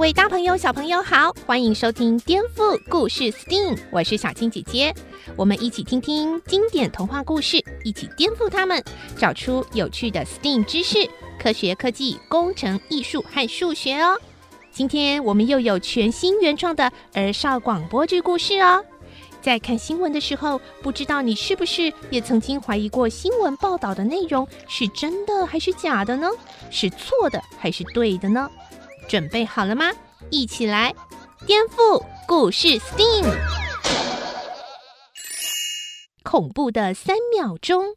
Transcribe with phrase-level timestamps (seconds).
[0.00, 4.94] 各位大朋友、小朋友好，欢迎收听《颠覆故事 STEAM》，我是小青姐姐。
[5.36, 8.82] 我们一起听听经典童话故事，一起颠覆他们，
[9.18, 11.06] 找出有趣的 STEAM 知识：
[11.38, 14.18] 科学、科技、工程、艺术和数学哦。
[14.72, 18.82] 今天我们又有全新原创的儿少广播剧故事哦。
[19.42, 26.26] 在看新闻的时候，不知道你是不是也曾经怀疑过新闻报道的内容是真的还是假的呢？
[26.70, 28.50] 是错的还是对的呢？
[29.10, 29.90] 准备好了吗？
[30.30, 30.94] 一起来
[31.44, 33.26] 颠覆故事 STEAM！
[36.22, 37.96] 恐怖的三秒钟。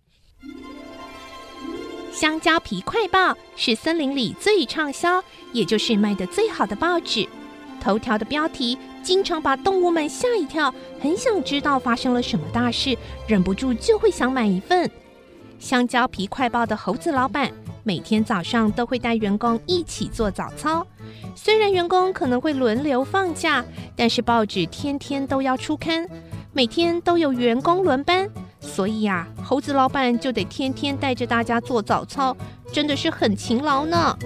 [2.12, 7.30] 香蕉皮快报是森林里最畅销，也就是卖的最好的报纸。
[7.80, 12.98] 头条的标题经常把动物们吓一跳，很想知道发生了什么大事，
[13.28, 14.90] 忍不住就会想买一份。
[15.60, 17.52] 香蕉皮快报的猴子老板
[17.84, 20.86] 每天早上都会带员工一起做早操。
[21.36, 23.64] 虽然员工可能会轮流放假，
[23.96, 26.08] 但是报纸天天都要出刊，
[26.54, 28.30] 每天都有员工轮班，
[28.62, 32.36] 所以呀，猴子老板就得天天带着大家做早操，
[32.72, 34.18] 真的是很勤劳呢。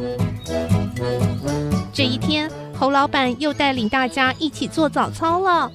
[1.92, 5.72] 这一天，猴老板又带领大家一起做早操了。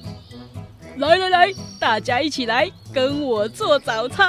[0.97, 4.23] 来来来，大家一起来跟我做早操。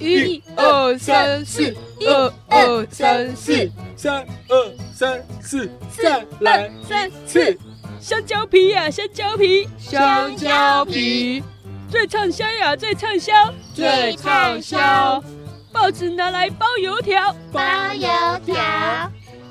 [0.00, 1.62] 一二三四，
[1.98, 2.06] 一
[2.48, 7.56] 二三四，三二三四，再来三次。
[8.00, 11.44] 香蕉皮呀，香蕉皮，香蕉皮，
[11.90, 13.34] 最畅销呀，最畅销，
[13.74, 15.22] 最畅销。
[15.70, 17.60] 报纸拿来包油条，包
[17.92, 18.08] 油
[18.46, 18.54] 条。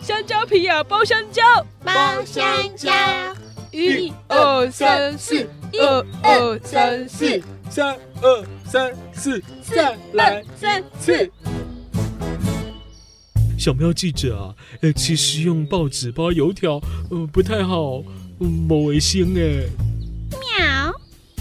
[0.02, 1.44] 香蕉皮呀，包香蕉，
[1.86, 1.94] 包
[2.26, 2.44] 香
[2.76, 2.92] 蕉。
[3.72, 5.48] 一二三四，
[5.78, 11.30] 二二三四，三二三四，再来三次。
[13.58, 16.82] 小喵记者啊，呃，其实用报纸包油条，
[17.12, 18.02] 呃，不太好，
[18.40, 19.66] 嗯，不卫生哎。
[20.32, 20.94] 喵，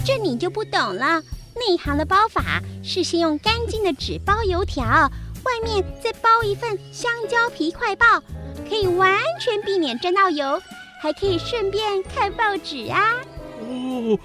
[0.05, 1.21] 这你就不懂了。
[1.55, 8.21] 内行的包法是先用干净的纸包油条，外面再包一份香蕉皮快报，
[8.69, 10.61] 可以完全避免沾到油。
[11.01, 13.15] 还可以顺便看报纸啊！
[13.69, 14.19] 哦，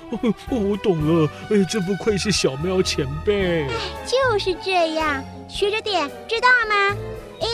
[0.50, 3.64] 我懂了，哎，真不愧是小喵前辈。
[3.64, 3.68] 哎，
[4.06, 6.96] 就是这样，学着点，知道吗？
[7.40, 7.46] 哎，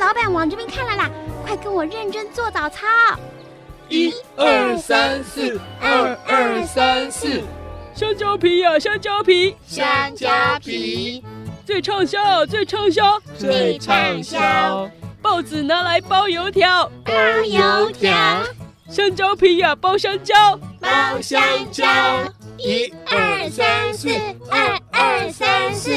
[0.00, 1.10] 老板往这边看了啦，
[1.44, 2.86] 快跟我认真做早操。
[3.88, 7.42] 一二三四，二二三四，
[7.94, 9.86] 香蕉皮呀，香蕉皮，香
[10.16, 11.22] 蕉皮，
[11.66, 14.90] 最畅销，最畅销，最畅销。
[15.22, 17.12] 报纸拿来包油条，包
[17.46, 18.42] 油条。
[18.90, 20.34] 香蕉皮呀，包香蕉，
[20.78, 21.84] 包香蕉。
[22.58, 24.08] 一二三四，
[24.50, 25.90] 二二三四。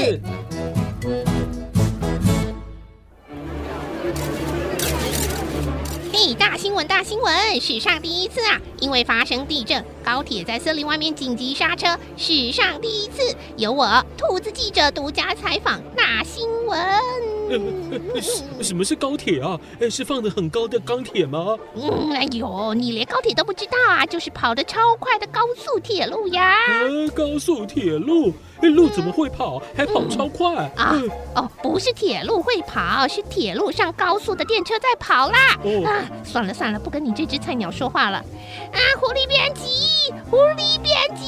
[6.13, 7.59] 嘿，大新闻，大新闻！
[7.59, 11.99] 史上第一次啊，因为发生地震，高铁在森林外面紧急刹车。
[12.15, 17.36] 史上第一次，由我兔子记者独家采访大新闻。
[17.49, 18.21] 呃，
[18.61, 19.59] 什么是高铁啊？
[19.89, 21.57] 是放得很高的钢铁吗？
[21.75, 24.05] 嗯，哎呦，你连高铁都不知道啊？
[24.05, 26.57] 就是跑得超快的高速铁路呀！
[26.67, 29.61] 呃，高速铁路，路怎么会跑？
[29.75, 30.69] 还跑超快？
[30.77, 31.01] 嗯、啊？
[31.35, 35.57] 哦，不是铁路会跑，是铁路上高速的电车在跑啦！
[35.63, 38.17] 哦、啊，算了算了，不跟你这只菜鸟说话了。
[38.17, 41.25] 啊，狐狸编辑，狐狸编辑，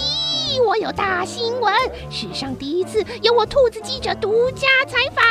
[0.66, 1.74] 我有大新闻，
[2.10, 5.24] 史上第一次由我兔子记者独家采访。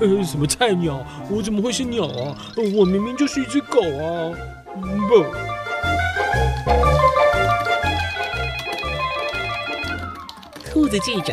[0.00, 1.04] 呃，什么菜鸟？
[1.30, 2.36] 我怎么会是鸟啊？
[2.76, 4.30] 我明明就是一只狗啊！
[5.08, 5.24] 不，
[10.70, 11.32] 兔子记者，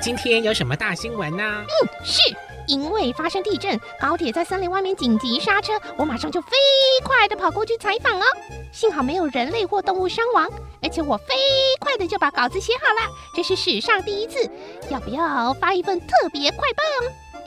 [0.00, 1.42] 今天有什么大新闻呢？
[1.42, 2.20] 嗯，是
[2.66, 6.48] 因为发生地震，高铁在森林外面紧急刹车，我马上就飞
[7.04, 8.24] 快的跑过去采访哦。
[8.72, 10.50] 幸好没有人类或动物伤亡，
[10.82, 11.34] 而且我飞
[11.80, 14.48] 快的就把稿子写好了，这是史上第一次。
[14.90, 16.82] 要不要发一份特别快报？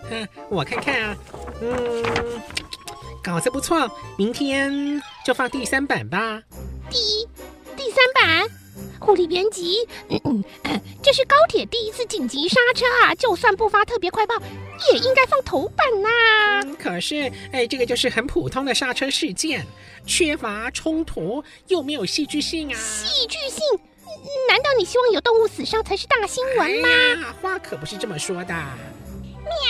[0.10, 1.16] 哼，我看看啊，
[1.62, 2.04] 嗯，
[3.24, 6.42] 稿子不错，明天就放第三版吧。
[6.92, 7.28] 第
[7.76, 8.48] 第三版，
[9.00, 14.36] 狐狸编辑，嗯嗯，这是高铁第一次紧急刹车啊，就算不发特别快报，
[14.92, 16.76] 也应该放头版呐、啊嗯。
[16.76, 19.66] 可是，哎，这个就是很普通的刹车事件，
[20.06, 22.78] 缺乏冲突，又没有戏剧性啊。
[22.78, 23.62] 戏剧性？
[24.50, 26.88] 难道你希望有动物死伤才是大新闻吗？
[26.90, 28.54] 哎，话可不是这么说的。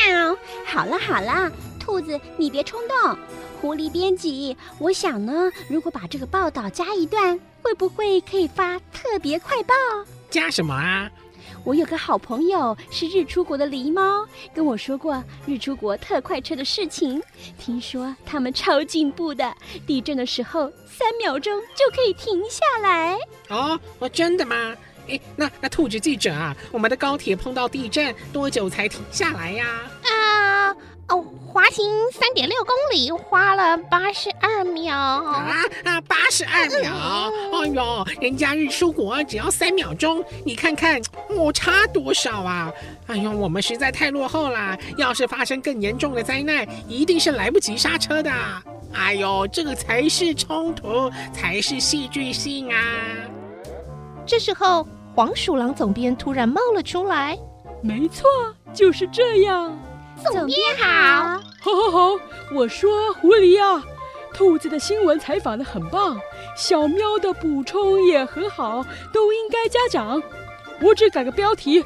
[0.08, 0.38] 喵！
[0.66, 3.18] 好了好了，兔子你别冲动。
[3.62, 9.74] 狐狸编辑，我想呢，如果把这个报道加一段，会不会可以发特别快报？
[10.30, 11.10] 加什么啊？
[11.66, 17.22] 我有个好朋友是日出国的狸猫，跟我说过日出国特快车的事情。
[17.58, 19.52] 听说他们超进步的，
[19.88, 23.18] 地震的时候三秒钟就可以停下来。
[23.50, 24.56] 哦，哦，真的吗？
[25.08, 29.66] 诶，那那兔子记者啊，我们的高铁碰到地震多久才停下来呀？
[30.04, 30.76] 啊，
[31.08, 34.98] 哦，滑行三点六公里花了八十二秒。
[34.98, 37.32] 啊啊，八十二秒！
[37.54, 41.00] 哎呦，人家日出国只要三秒钟，你看看
[41.30, 42.74] 我差多少啊！
[43.06, 44.76] 哎呦，我们实在太落后了。
[44.98, 48.32] 要是发生更严重的灾难，一定是来不及刹车的。
[48.92, 52.80] 哎呦，这个才是冲突，才是戏剧性啊！
[54.26, 57.38] 这时候，黄鼠狼总编突然冒了出来
[57.84, 58.28] ：“没错，
[58.74, 59.72] 就是这样。”
[60.24, 62.20] 总编好，好，好，好！
[62.54, 63.84] 我说狐狸呀，
[64.34, 66.20] 兔子的新闻采访的很棒，
[66.56, 70.22] 小喵的补充也很好，都应该嘉奖。
[70.82, 71.84] 我只改个标题：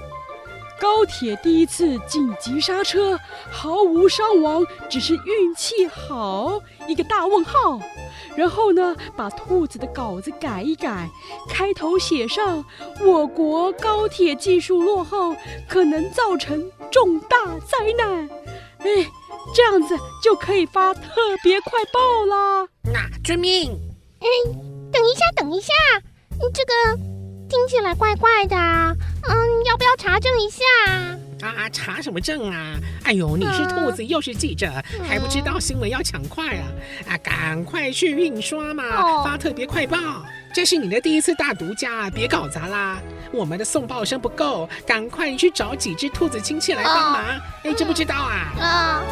[0.80, 6.62] 高铁第一次紧急刹车，毫无伤亡，只是运气好。
[6.88, 7.80] 一个大问号。
[8.40, 11.10] 然后呢，把兔子的稿子改一改，
[11.50, 12.64] 开头写上
[13.06, 15.36] “我国高铁技术落后，
[15.68, 17.36] 可能造成重大
[17.68, 18.30] 灾难”。
[18.80, 19.06] 哎，
[19.54, 19.94] 这样子
[20.24, 21.02] 就可以发特
[21.44, 22.66] 别快报啦。
[22.86, 23.78] 那遵命。
[24.22, 24.28] 哎，
[24.90, 25.74] 等一下，等一下，
[26.54, 26.98] 这个
[27.50, 28.56] 听起来怪怪的。
[28.56, 30.64] 嗯，要不要查证一下？
[31.42, 32.76] 啊，查什么证啊？
[33.04, 34.70] 哎呦，你是兔子又是记者，
[35.00, 36.66] 嗯、还不知道新闻要抢快啊？
[37.08, 39.98] 啊，赶快去印刷嘛，哦、发特别快报。
[40.54, 42.98] 这是你的第一次大独家，别搞砸啦。
[43.32, 47.24] 我们的送报声不够，赶快去找几只兔子亲戚来帮忙。
[47.64, 48.54] 哎、哦，知不知道啊？
[48.60, 49.06] 啊、哦。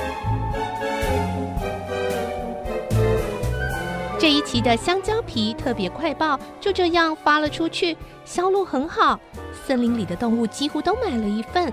[4.19, 7.95] 这一期的香蕉皮特别快报就这样发了出去，
[8.25, 9.19] 销路很好，
[9.65, 11.71] 森林里的动物几乎都买了一份。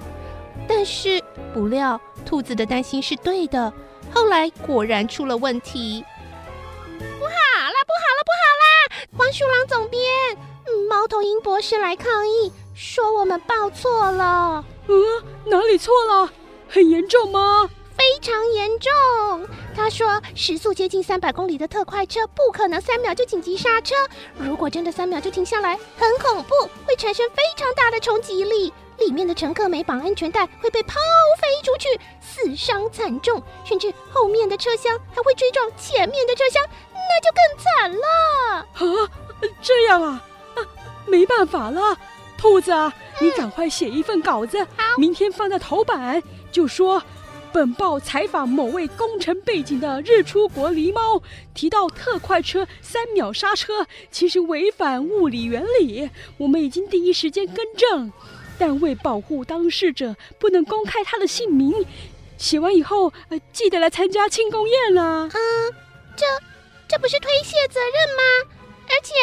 [0.69, 1.23] 但是
[1.53, 3.73] 不料，兔子的担心是对的。
[4.13, 6.05] 后来果然出了问题。
[6.99, 9.07] 不好了，不好了，不好啦！
[9.17, 10.01] 黄鼠狼总编，
[10.89, 14.65] 猫头鹰博士来抗议，说我们报错了。
[14.87, 14.95] 呃，
[15.47, 16.31] 哪里错了？
[16.69, 17.69] 很严重吗？
[18.25, 19.47] 非常严重。
[19.77, 23.95] 他说，时速接近三百公里的特快车不可能三秒就紧急刹车。
[24.39, 26.55] 如果真的三秒就停下来，很恐怖，
[26.87, 28.73] 会产生非常大的冲击力。
[28.97, 30.95] 里面的乘客没绑安全带，会被抛
[31.39, 36.63] 飞出去，死伤惨重，甚至后面的车厢还会追撞前面的车厢，
[36.95, 39.05] 那就更惨了。
[39.05, 39.11] 啊，
[39.61, 40.25] 这样啊，
[40.55, 40.65] 啊，
[41.05, 41.95] 没办法了，
[42.39, 42.91] 兔子啊，
[43.21, 47.03] 嗯、你赶快写一份稿子，好明天放在头版，就说
[47.55, 51.23] 本报采访某位工程背景的日出国狸猫，
[51.55, 58.13] 提到特快车三秒刹车其实违反物理原理，我们已经第一时间更正。
[58.59, 61.87] 但为保护当事者，不能公开他的姓名。
[62.37, 65.31] 写完以后，呃，记得来参加庆功宴啦。
[65.33, 65.75] 嗯，
[66.17, 66.27] 这
[66.89, 68.51] 这不是推卸责任吗？
[68.89, 69.15] 而且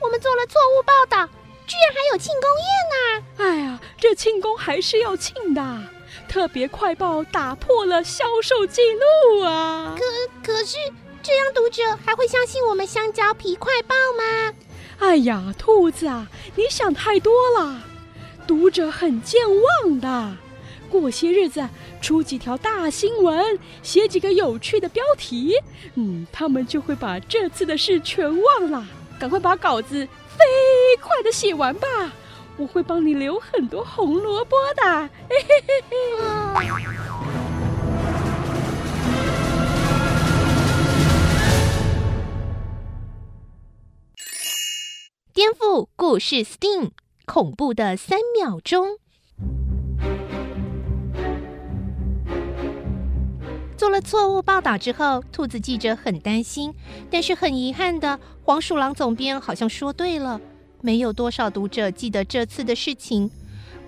[0.00, 1.24] 我们做了错误报道，
[1.68, 3.26] 居然还有庆功宴呢！
[3.44, 5.62] 哎呀，这庆功还是要庆的。
[6.28, 9.96] 特别快报打破了销售记录啊！
[9.96, 10.76] 可可是
[11.22, 14.54] 这样，读者还会相信我们香蕉皮快报吗？
[14.98, 17.82] 哎呀，兔子啊，你想太多了。
[18.46, 19.42] 读者很健
[19.84, 20.36] 忘的，
[20.88, 21.68] 过些日子
[22.00, 25.54] 出几条大新闻，写几个有趣的标题，
[25.96, 28.86] 嗯，他们就会把这次的事全忘了。
[29.18, 30.44] 赶快把稿子飞
[31.00, 31.88] 快的写完吧，
[32.58, 34.82] 我会帮你留很多红萝卜的。
[35.28, 35.96] 嘿嘿嘿嘿。
[45.32, 46.90] 颠覆故事 STEAM。
[47.26, 48.98] 恐怖的三秒钟。
[53.76, 56.72] 做了错误报道之后，兔子记者很担心，
[57.10, 60.40] 但是很遗憾的，黄鼠狼总编好像说对了，
[60.86, 63.28] 没有多少读者记得这次的事情。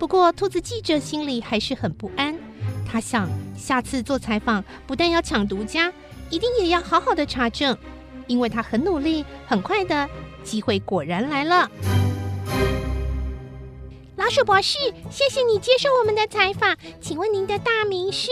[0.00, 2.36] 不过，兔子记者心里还是很不安。
[2.84, 5.92] 他想，下次做采访不但要抢独家，
[6.28, 7.78] 一定也要好好的查证，
[8.26, 10.08] 因为他很努力，很快的
[10.42, 11.70] 机会果然来了。
[14.16, 14.76] 老鼠博士，
[15.08, 16.76] 谢谢你接受我们的采访。
[17.00, 18.28] 请问您的大名是？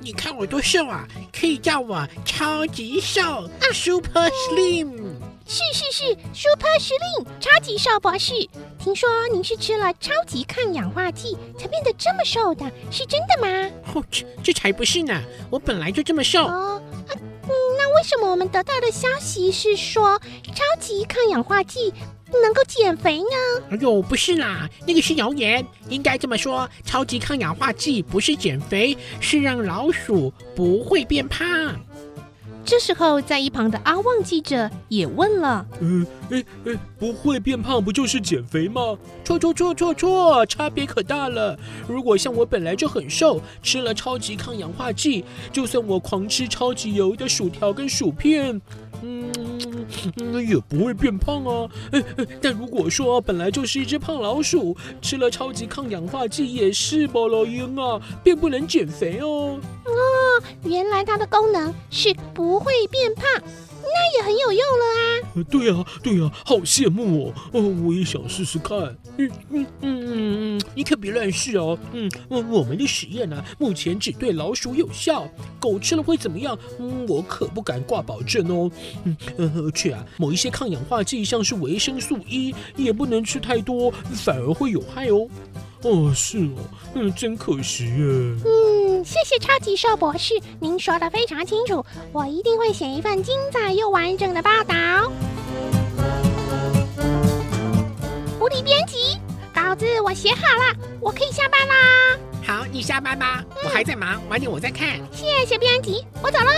[0.00, 5.01] 你看我多瘦啊，可以叫我超级瘦啊，Super Slim。
[5.46, 8.32] 是是是，Super Slim，超级瘦博士。
[8.78, 13.70] 听说您是吃了超级抗氧化剂才变得这么瘦的，是真的吗？
[13.94, 16.46] 哦，这这才不是呢，我本来就这么瘦。
[16.46, 20.18] 哦，啊，嗯，那为什么我们得到的消息是说
[20.54, 21.92] 超级抗氧化剂
[22.42, 23.64] 能够减肥呢？
[23.70, 25.64] 哎呦，不是啦，那个是谣言。
[25.88, 31.76] 应该这么说，超级抗氧化剂不是减肥，是让老鼠不会变胖。
[32.64, 38.96] 这时候，在一旁的阿旺记者也问了：“嗯，诶，诶，不会变胖不就是减肥吗？
[39.24, 41.58] 错错错错错，差别可大了。
[41.88, 48.60] 如果像我本来就很瘦，吃了超级抗氧化剂，就算我狂吃超级油的薯条跟薯片，
[49.02, 49.30] 嗯，
[50.16, 51.68] 嗯 也不会变胖啊。
[52.40, 59.92] 但如果说本来就是一只胖老鼠，吃了超级抗氧化剂也是吧，老鹰啊，并不能减肥哦。”哦，
[60.64, 63.26] 原来它的功能是不会变胖，
[63.82, 65.46] 那也很有用了啊！
[65.50, 67.34] 对啊，对啊，好羡慕哦！
[67.52, 68.78] 哦，我也想试试看。
[69.18, 71.78] 嗯嗯嗯嗯，你可别乱试哦。
[71.92, 76.58] 嗯，我我们的实验呢，目前只对老鼠有效，狗吃了会怎么样？
[76.78, 78.70] 嗯，我可不敢挂保证哦。
[79.04, 85.26] 嗯，而且啊，某一些抗氧化剂，像是维生素 E，也不能吃太多，反而会有害哦。
[85.82, 86.52] 哦，是哦，
[86.94, 87.92] 嗯，真可惜耶。
[87.96, 95.10] 嗯，谢谢超级兽博士，您说的非常清楚，我一定会写一份精彩又完整的报道。
[98.38, 99.18] 狐狸编辑，
[99.54, 101.74] 稿子我写好了，我可以下班啦。
[102.44, 105.00] 好，你下班吧，嗯、我还在忙，晚点我再看。
[105.12, 106.52] 谢谢编辑，我走了。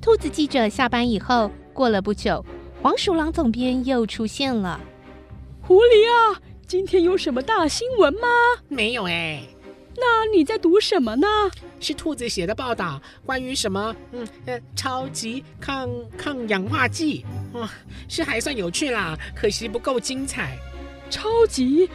[0.00, 2.44] 兔子记者下班以后，过了不久。
[2.82, 4.80] 黄鼠狼总编又出现了，
[5.62, 6.40] 狐狸啊，
[6.72, 8.20] 今天有什么大新闻吗？
[8.66, 9.42] 没有哎，
[9.94, 11.28] 那你在读什么呢？
[11.78, 13.94] 是兔子写的报道，关于什么？
[14.12, 15.86] 嗯呃，超级抗
[16.16, 17.70] 抗氧化剂，哇，
[18.08, 20.56] 是还算有趣啦，可惜不够精彩。
[21.10, 21.90] 超级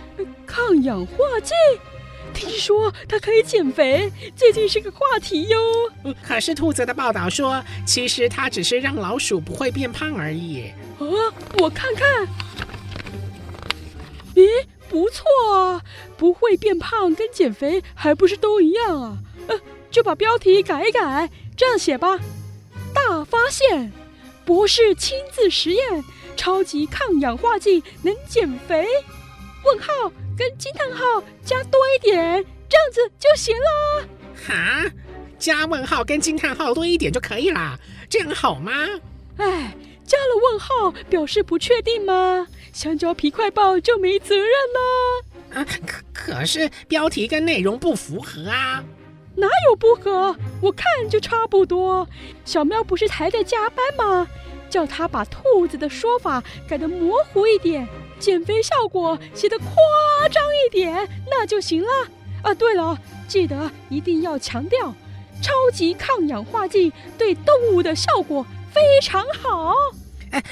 [0.45, 1.55] 抗氧化剂。
[2.31, 5.57] 听说它可以减肥，最近是个话题哟。
[6.21, 10.71] 可是兔子的报道说，其实它只是让老鼠不会变胖而已。
[10.99, 12.27] 啊，我看看。
[14.37, 15.81] 咦，不错啊，
[16.15, 19.17] 不会变胖跟减肥还不是都一样啊？
[19.47, 22.19] 呃，就把标题改一改，这样写吧：
[22.93, 23.91] 大发现，
[24.45, 26.03] 博士亲自实验，
[26.35, 28.87] 超级抗氧化剂能减肥？
[29.65, 30.11] 问号。
[30.37, 31.03] 跟惊叹号
[31.43, 34.07] 加多一点，这样子就行了。
[34.45, 34.85] 哈，
[35.39, 37.75] 加问号跟惊叹号多一点就可以啦，
[38.07, 38.71] 这样好吗？
[39.37, 39.75] 哎，
[40.07, 42.47] 加了问号表示不确定吗？
[42.73, 45.59] 香蕉皮快报就没责任了。
[45.59, 48.83] 啊，可可是标题跟内容不符合啊。
[49.35, 50.35] 哪有不合？
[50.61, 52.07] 我看就差不多。
[52.45, 54.27] 小喵不是还在加班吗？
[54.69, 57.87] 叫他把兔子的说法改得模糊一点。
[58.19, 59.67] 减肥效果写得夸
[60.31, 61.89] 张一点，那就行了。
[62.41, 62.97] 啊，对了，
[63.27, 64.93] 记得一定要强调，
[65.41, 68.45] 超级抗氧化剂对动物的效果
[68.77, 69.73] 非常好。
[70.31, 70.43] 哎，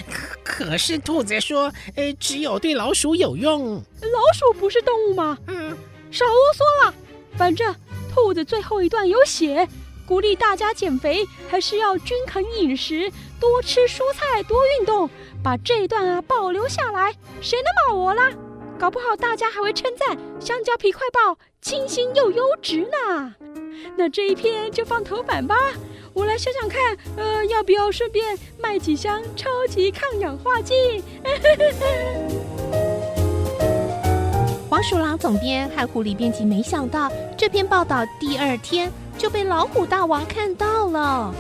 [0.44, 3.76] 可可是兔子说，呃，只有对老鼠有用。
[4.02, 5.38] 老鼠不是动物吗？
[5.46, 5.78] 嗯，
[6.10, 6.94] 少啰嗦了。
[7.38, 7.76] 反正
[8.12, 9.68] 兔子最后一段有写，
[10.08, 15.08] 鼓励大家减肥，还是要均衡饮食，多吃蔬菜，多运动。
[15.44, 18.32] 把这一段啊保留下来，谁能骂我啦？
[18.80, 23.36] 搞不好大家还会称赞香蕉皮快报清新又优质呢。
[23.96, 25.56] 那这一篇就放头版吧。
[26.16, 28.26] 我来想想看，呃，要不要顺便
[28.58, 31.04] 卖几箱超级抗氧化剂？
[34.70, 41.36] 黄鼠狼总编和狐狸编辑没想到，这篇报道第二天就被老虎大王看到了。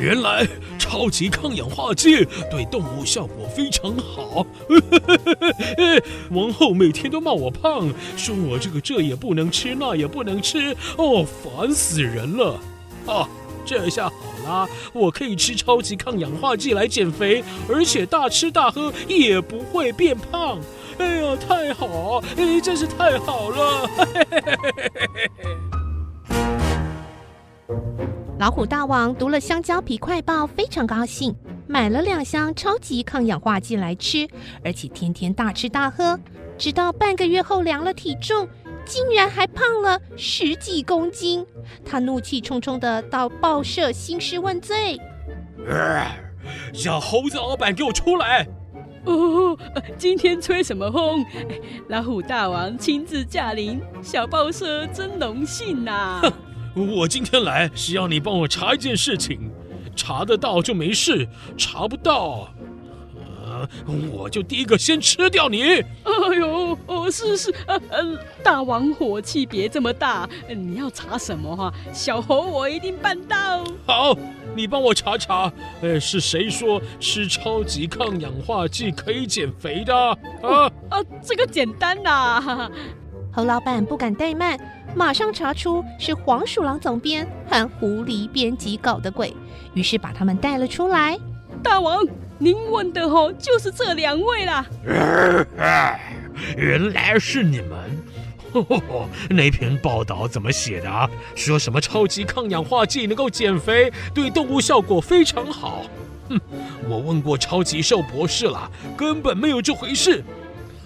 [0.00, 0.46] 原来
[0.78, 4.46] 超级抗氧化剂对动物效果非常好。
[6.32, 12.58] 王后每天都骂我胖，说我这个这也不能吃，那也不能吃，哦，烦死人了！
[13.08, 13.26] 哦，
[13.64, 14.14] 这下好
[14.46, 20.58] 啦，我可以吃超级抗氧化剂来减肥，而且大吃大喝也不会变胖。
[20.98, 23.88] 哎呀，太好，哎，真是太好了！
[28.38, 31.34] 老虎大王读了香蕉皮快报，非常高兴，
[31.66, 34.28] 买了两箱超级抗氧化剂来吃，
[34.64, 36.18] 而且天天大吃大喝，
[36.56, 38.48] 直到半个月后量了体重，
[38.88, 41.46] 竟然还胖了十几公斤。
[41.84, 44.98] 他怒气冲冲的到报社兴师问罪
[46.72, 48.48] ：“小猴子老板，给我出来！
[49.04, 49.56] 哦，
[49.96, 51.24] 今天吹什么风？
[51.88, 56.20] 老虎大王亲自驾临，小报社真荣幸呐！”
[56.74, 59.50] 我今天来是要你帮我查一件事情，
[59.96, 62.52] 查得到就没事，查不到。
[64.12, 65.62] 我就第一个先吃掉你！
[65.62, 71.72] 哎呦，哦，是是，呃呃，大王火气别这么大，你要查什么哈？
[71.92, 73.64] 小猴我一定办到。
[73.86, 74.16] 好，
[74.54, 79.94] 你帮我查查，呃，是谁说吃超级抗氧化剂可以减肥的？
[79.96, 82.70] 啊啊，这个简单呐。
[83.30, 84.58] 猴老板不敢怠慢，
[84.96, 89.32] 马上查出是黄鼠狼总编和狐狸编辑搞的鬼，
[89.74, 91.16] 于是把他们带了出来。
[91.62, 92.04] 大王。
[92.38, 94.64] 您问的哦，就是这两位啦。
[96.56, 97.78] 原来是你们。
[98.50, 101.08] 呵呵，那篇报道怎么写的啊？
[101.34, 105.84] 说什么超级抗氧化剂能够减肥，对动物效果非常好。
[106.30, 106.40] 哼，
[106.88, 110.24] 我问过超级兽博士了，根本没有这回事。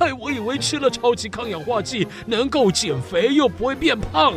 [0.03, 4.35] 哎，我以为吃了超级抗氧化剂能够减肥又不会变胖，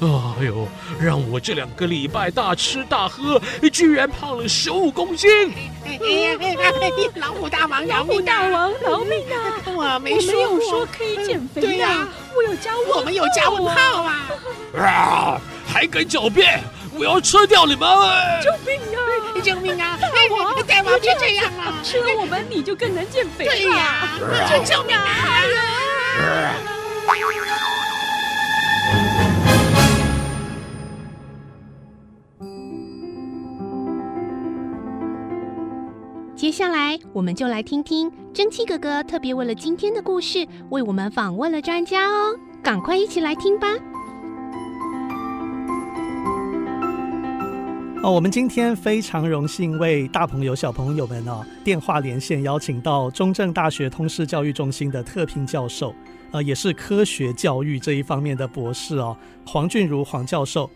[0.00, 0.68] 哎呦，
[1.00, 3.40] 让我这两个礼拜大吃大喝，
[3.72, 5.28] 居然胖了十五公斤！
[7.16, 9.58] 老虎大王，老虎大王，饶命啊！
[9.66, 12.06] 我没说，我没有说可以减肥对呀，
[12.36, 14.30] 我有加问，我们有加问号啊！
[14.78, 16.62] 啊，还敢狡辩！
[16.96, 17.88] 我要吃掉你们！
[18.42, 18.98] 救命啊！
[19.42, 19.98] 救命啊！
[20.00, 21.80] 大王，大王别这样啊！
[21.82, 23.52] 吃了我们你就更能减肥了。
[23.52, 24.18] 对呀，
[24.48, 25.06] 救救命啊！
[36.36, 42.34] 接下来，我们就来听听蒸汽哥哥特别为了今天的故事，为我们访问了专家哦。
[42.62, 43.68] 赶快一起来听吧！
[48.00, 55.92] 哦，我们今天非常荣幸为大朋友、小朋友们哦电话连线邀请到中正大学通识教育中心的特聘教授，
[56.30, 60.70] 呃，也是科学教育这一方面的博士哦，黄俊如黄教授。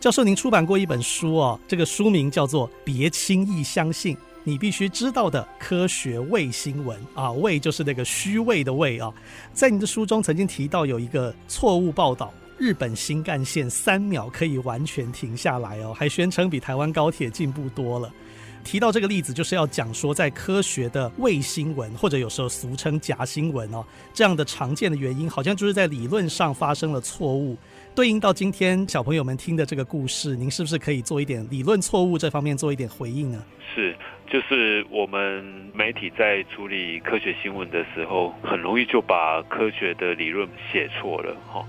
[0.00, 9.12] 教授，您出版过一本书哦，这个书名叫做《别轻易相信你必须知道的科学伪新闻》啊，伪就是那个虚伪的伪啊。
[9.52, 12.34] 在您的书中曾经提到有一个错误报道。
[12.58, 18.12] 日本新干线三秒可以完全停下来哦，还宣称比台湾高铁进步多了。
[18.62, 27.58] 提到这个例子，就是要讲说，在科学的卫星文，或者有时候俗称假新闻哦，这样的常见的原因，好像就是在理论上发生了错误。
[27.94, 33.44] 对应到今天小朋友们听的这个故事，您是不是可以做一点理论错误这方面做一点回应呢？
[33.74, 33.94] 是，
[34.30, 41.62] 就是我们媒体在处理科学新闻的时候，很容易就把科学的理论写错了哈。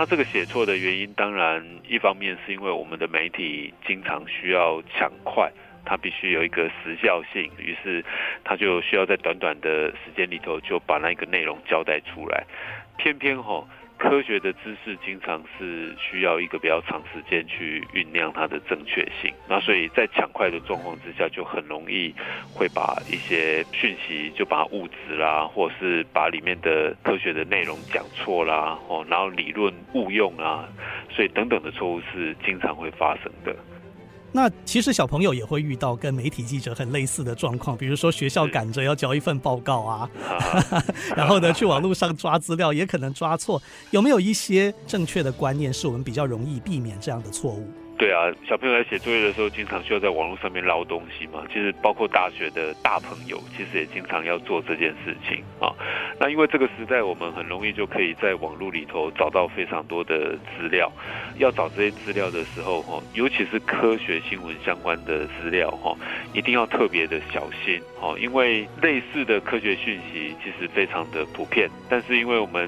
[0.00, 5.52] 他这个写错的原因，当然一方面是因为我们的媒体经常需要抢快，
[5.84, 8.02] 他必须有一个时效性，于是
[8.42, 12.46] 他就需要在短短的时间里头就把那个内容交代出来，
[12.96, 13.68] 偏偏吼。
[14.00, 22.12] 科学的知识经常是需要一个比较长时间去酝酿它的正确性，那所以在抢快的状况之下，就很容易
[22.54, 30.66] 会把一些讯息就把它误植啦，或是把里面的科学的内容讲错啦，哦，然后理论误用啊，
[31.10, 33.54] 所以等等的错误是经常会发生的。
[34.32, 40.10] 那其实小朋友也会遇到跟媒体记者很类似的状况，比如说学校赶着要交一份报告啊，
[41.16, 47.68] 然后呢去网络上抓资料也可能抓错，有没有一些正确的观念是我们比较容易避免这样的错误？
[48.00, 51.44] 对啊，小朋友在写作业的时候，经常需要在网络上面捞东西嘛。
[51.48, 55.68] 其实包括大学的大朋友，其实也经常要做这件事情啊。
[56.18, 60.90] 那因为这个时代，我们很容易就可以在网络里头找到非常多的资料。
[61.36, 65.94] 要找这些资料的时候，哈，尤其是科学新闻相关的资料，哈，
[66.32, 72.66] 一定要特别的小心，哈，因为类似的科学讯息其实非常的普遍，但是因为我们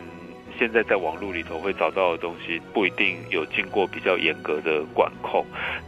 [0.59, 5.45] 现在在网络里头会找到的东西，不一定有经过比较严格的管控。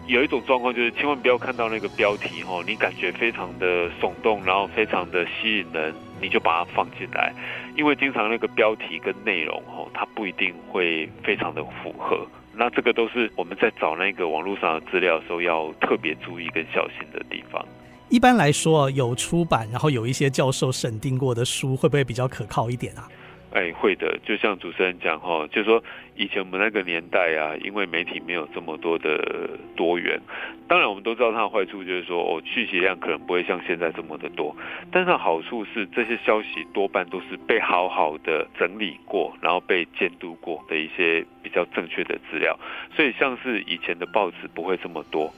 [0.07, 7.33] 有一种状况就是，千万不要看到那个标题哦，你感觉非常的耸动，然后非常的吸引人，你就把它放进来。
[7.77, 12.27] 因为经常那个标题跟内容哦，它不一定会非常的符合。
[12.57, 17.64] 那这个都是我们在找那个网络上的资料的时候要特别注意跟小心的地方。
[18.11, 23.09] 一般来说，有出版然后有一些教授审定过的书，会不会比较可靠一点啊？
[23.55, 25.83] 哎，会的，就像主持人讲哈，就说
[26.17, 30.21] 以前我们那个年代啊，因为媒体没有这么多的多元，
[30.67, 34.55] 当然我们都知道它的坏处就是说，哦，讯息量可能不会像现在这么的多，
[34.90, 42.59] 但是好处是这些消息多半都是被好好的整理过，然后被监督过的一些比较正确的资料，
[42.97, 45.33] 所以像是以前的报纸不会这么多。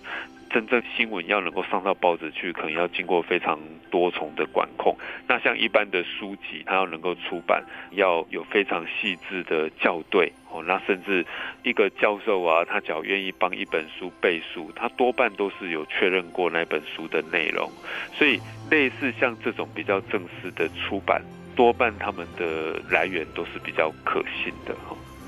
[0.51, 3.59] 真正新闻要能够上到报纸去，可能要经过非常
[3.91, 4.97] 多重的管控。
[5.29, 10.63] 那像一般的书籍，它要能够出版，要有非常细致的校对哦。
[10.63, 11.25] 那甚至
[11.63, 17.71] 一个教授啊，他只要愿意帮一本书背书，他多半都是有确认过那本书的内容。
[18.15, 21.23] 所以类似像这种比较正式的出版，
[21.55, 24.75] 多半他们的来源都是比较可信的。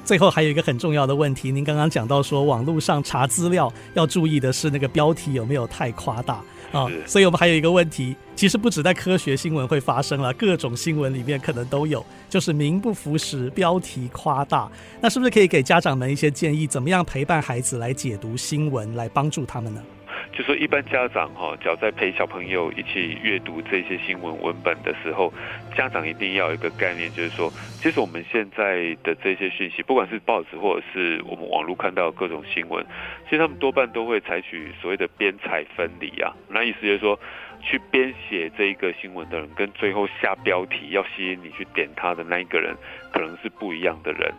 [0.08, 6.42] 最后还有一个很重要的问题，您刚刚讲到说，网络上查资料要注意的是那个标题有没有太夸大
[6.72, 6.88] 啊？
[7.06, 14.66] 所以我们还有一个问题，其实不止在科学新闻会发生了，各种新闻里面可能都有，就是名不符实，标题夸大。
[14.98, 19.82] 那是不是可以给家长们一些建议，怎么样陪伴孩子来解读新闻，来帮助他们呢？
[20.32, 25.32] 就说一般家长哈，只要在陪小朋友一起阅读这些新闻文本的时候，
[25.76, 27.50] 家长一定要有一个概念，就是说，
[27.80, 32.84] 其实我们现在的这些讯息，不管是报纸或者是我们网络看到各种新闻，
[33.24, 37.18] 其实他们多半都会采取所谓的边采分离啊，那意思就是说，
[37.60, 42.74] 去编写这一个新闻的人，跟最后下标题要吸引你去点他的那一个人，
[43.12, 44.32] 可能是不一样的人。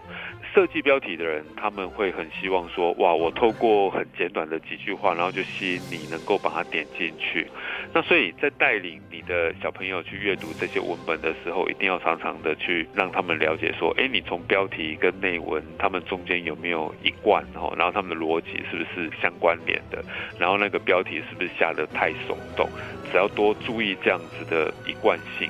[0.53, 7.45] 设计标题的人，他们会很希望说，哇，我透过很简短的几句话，然后就吸引你能够把它点进去。
[7.93, 20.03] 那所以在带领你的小朋友去阅读这些文本的时候，一定要常常的去让他们了解说，哎，你从标题跟内文，他们中间有没有一贯哦，然后他们的逻辑是不是相关联的，
[20.39, 22.69] 然后那个标题是不是下得太耸动，
[23.11, 25.49] 只要多注意这样子的一贯性，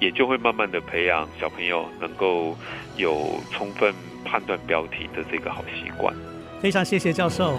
[0.00, 2.56] 也就会慢慢的培养小朋友能够
[2.96, 3.94] 有充分。
[4.22, 6.14] 判断标题的这个好习惯，
[6.60, 7.58] 非常谢谢教授。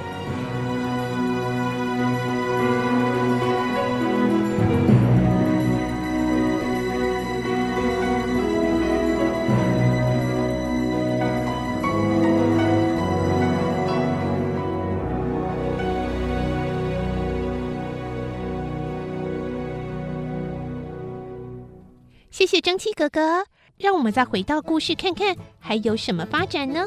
[22.52, 23.46] 谢谢蒸汽哥哥。
[23.78, 26.86] 让我们再回到故事，看看还有什么发展呢？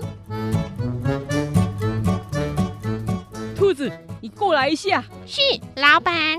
[3.56, 5.02] 兔子，你过来一下。
[5.26, 5.40] 是，
[5.76, 6.38] 老板。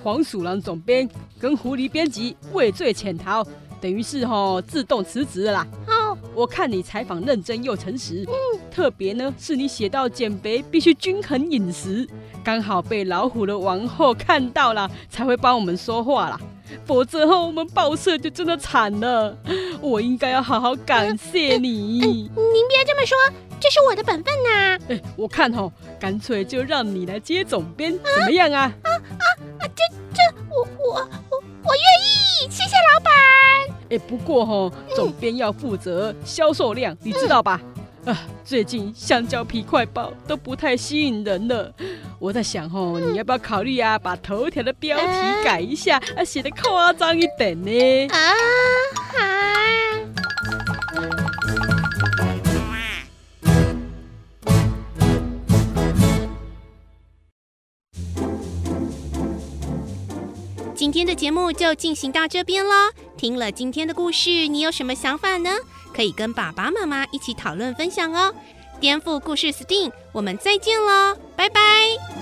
[0.00, 3.44] 黄鼠狼总编跟狐狸编辑畏罪潜逃，
[3.80, 5.66] 等于是吼自动辞职了啦。
[5.88, 8.24] 哦，我看你采访认真又诚实。
[8.28, 12.08] 嗯，特别呢是你写到减肥必须均衡饮食，
[12.42, 16.40] 刚好被老虎的王后看到了，才会帮我们说话啦。
[16.86, 19.36] 否则后我们报社就真的惨了。
[19.82, 21.98] 我应该要好好感谢你。
[21.98, 23.16] 您别这么说，
[23.60, 24.78] 这是我的本分呐、啊。
[24.88, 28.72] 哎，我看吼，干脆就让你来接总编，啊、怎么样啊？
[28.82, 29.26] 啊啊
[29.60, 29.62] 啊！
[29.76, 30.94] 这这，我我
[31.30, 33.12] 我我愿意，谢谢老板。
[33.90, 37.60] 哎，不过吼，总编要负责销售量，嗯、你知道吧？
[38.04, 41.72] 啊，最近香蕉皮快报都不太吸引人了。
[42.18, 48.08] 我在想哦，你要不要考虑啊，把头条的标题改一下，啊，写得夸张一点呢？
[48.08, 48.18] 啊
[49.16, 49.22] 啊！
[60.74, 62.90] 今天的节目就进行到这边了。
[63.16, 65.50] 听了今天的故事，你有什么想法呢？
[65.94, 68.34] 可以跟爸爸妈妈一起讨论分享哦。
[68.80, 72.21] 颠覆故事 STEAM，我们再见喽，拜拜。